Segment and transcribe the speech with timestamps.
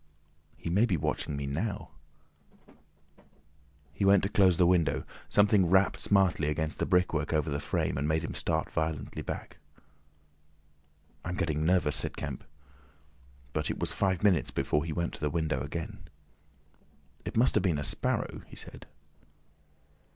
[0.57, 1.89] "He may be watching me now."
[3.93, 5.03] He went close to the window.
[5.29, 9.57] Something rapped smartly against the brickwork over the frame, and made him start violently back.
[11.23, 12.43] "I'm getting nervous," said Kemp.
[13.53, 15.99] But it was five minutes before he went to the window again.
[17.23, 18.87] "It must have been a sparrow," he said.